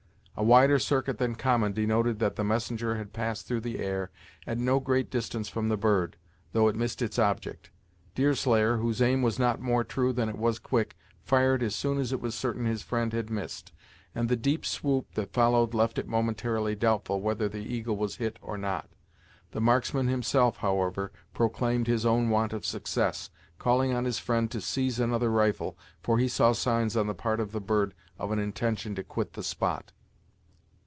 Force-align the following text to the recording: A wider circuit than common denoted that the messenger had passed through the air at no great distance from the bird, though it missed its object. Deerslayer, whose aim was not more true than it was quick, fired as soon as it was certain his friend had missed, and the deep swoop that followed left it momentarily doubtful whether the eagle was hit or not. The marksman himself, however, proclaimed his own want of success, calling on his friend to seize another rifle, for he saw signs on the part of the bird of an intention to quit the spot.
A 0.37 0.43
wider 0.43 0.79
circuit 0.79 1.19
than 1.19 1.35
common 1.35 1.71
denoted 1.71 2.17
that 2.17 2.35
the 2.35 2.43
messenger 2.43 2.95
had 2.95 3.13
passed 3.13 3.45
through 3.45 3.59
the 3.59 3.77
air 3.77 4.09
at 4.47 4.57
no 4.57 4.79
great 4.79 5.11
distance 5.11 5.49
from 5.49 5.69
the 5.69 5.77
bird, 5.77 6.17
though 6.51 6.67
it 6.67 6.75
missed 6.75 7.03
its 7.03 7.19
object. 7.19 7.69
Deerslayer, 8.15 8.77
whose 8.77 9.03
aim 9.03 9.21
was 9.21 9.37
not 9.37 9.59
more 9.61 9.83
true 9.83 10.11
than 10.11 10.29
it 10.29 10.37
was 10.39 10.57
quick, 10.57 10.95
fired 11.21 11.61
as 11.61 11.75
soon 11.75 11.99
as 11.99 12.11
it 12.11 12.19
was 12.21 12.33
certain 12.33 12.65
his 12.65 12.81
friend 12.81 13.13
had 13.13 13.29
missed, 13.29 13.71
and 14.15 14.29
the 14.29 14.35
deep 14.35 14.65
swoop 14.65 15.13
that 15.13 15.31
followed 15.31 15.75
left 15.75 15.99
it 15.99 16.07
momentarily 16.07 16.75
doubtful 16.75 17.21
whether 17.21 17.47
the 17.47 17.59
eagle 17.59 17.97
was 17.97 18.15
hit 18.15 18.39
or 18.41 18.57
not. 18.57 18.89
The 19.51 19.61
marksman 19.61 20.07
himself, 20.07 20.57
however, 20.57 21.11
proclaimed 21.35 21.85
his 21.85 22.03
own 22.03 22.31
want 22.31 22.51
of 22.51 22.65
success, 22.65 23.29
calling 23.59 23.93
on 23.93 24.05
his 24.05 24.17
friend 24.17 24.49
to 24.49 24.61
seize 24.61 24.99
another 24.99 25.29
rifle, 25.29 25.77
for 26.01 26.17
he 26.17 26.27
saw 26.27 26.51
signs 26.53 26.97
on 26.97 27.05
the 27.05 27.13
part 27.13 27.39
of 27.39 27.51
the 27.51 27.61
bird 27.61 27.93
of 28.17 28.31
an 28.31 28.39
intention 28.39 28.95
to 28.95 29.03
quit 29.03 29.33
the 29.33 29.43
spot. 29.43 29.91